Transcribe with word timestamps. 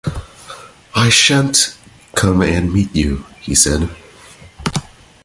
“I 0.95 1.09
shan’t 1.09 1.75
come 2.15 2.41
and 2.41 2.73
meet 2.73 2.95
you,” 2.95 3.23
he 3.39 3.53
said. 3.53 3.87